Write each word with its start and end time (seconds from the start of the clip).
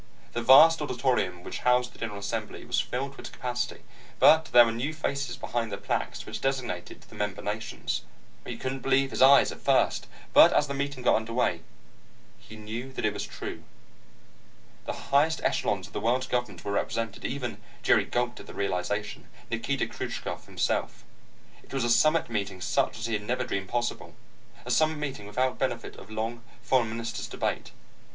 The 0.33 0.41
vast 0.41 0.81
auditorium 0.81 1.43
which 1.43 1.59
housed 1.59 1.93
the 1.93 1.99
general 1.99 2.21
assembly 2.21 2.65
was 2.65 2.79
filled 2.79 3.13
to 3.13 3.19
its 3.21 3.29
capacity, 3.29 3.83
but 4.17 4.45
there 4.45 4.65
were 4.65 4.71
new 4.71 4.95
faces 4.95 5.37
behind 5.37 5.71
the 5.71 5.77
plaques 5.77 6.25
which 6.25 6.41
designated 6.41 7.01
the 7.01 7.13
member 7.13 7.39
nations. 7.43 8.01
He 8.43 8.57
couldn't 8.57 8.79
believe 8.79 9.11
his 9.11 9.21
eyes 9.21 9.51
at 9.51 9.61
first, 9.61 10.07
but 10.33 10.51
as 10.53 10.65
the 10.65 10.73
meeting 10.73 11.03
got 11.03 11.17
under 11.17 11.33
way, 11.33 11.61
he 12.39 12.55
knew 12.55 12.91
that 12.93 13.05
it 13.05 13.13
was 13.13 13.27
true. 13.27 13.61
The 14.85 15.11
highest 15.11 15.39
echelons 15.43 15.85
of 15.85 15.93
the 15.93 16.01
world's 16.01 16.25
governments 16.25 16.65
were 16.65 16.71
represented, 16.71 17.23
even 17.23 17.61
Jerry 17.83 18.05
gulped 18.05 18.39
at 18.39 18.47
the 18.47 18.55
realization 18.55 19.27
Nikita 19.51 19.85
Khrushchev 19.85 20.45
himself. 20.47 21.03
It 21.61 21.75
was 21.75 21.83
a 21.83 21.91
summit 21.91 22.27
meeting 22.27 22.59
such 22.59 22.97
as 22.97 23.05
he 23.05 23.13
had 23.13 23.21
never 23.21 23.43
dreamed 23.43 23.69
possible, 23.69 24.15
a 24.65 24.71
summit 24.71 24.97
meeting 24.97 25.27
without 25.27 25.59
benefit 25.59 25.95
of 25.97 26.09
long 26.09 26.41
foreign 26.63 26.89
minister's 26.89 27.27
debate. 27.27 27.71